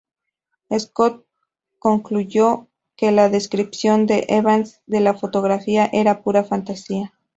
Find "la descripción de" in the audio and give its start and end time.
3.11-4.25